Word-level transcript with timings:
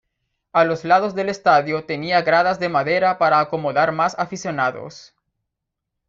A 0.51 0.65
los 0.65 0.83
lados 0.83 1.15
el 1.15 1.29
estadio 1.29 1.85
tenía 1.85 2.23
gradas 2.23 2.59
de 2.59 2.69
madera 2.69 3.19
para 3.19 3.39
acomodar 3.39 3.91
más 3.91 4.17
aficionados. 4.17 5.13